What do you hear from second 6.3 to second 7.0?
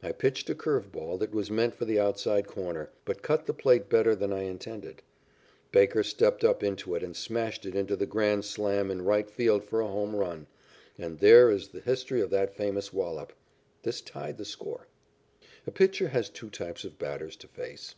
up into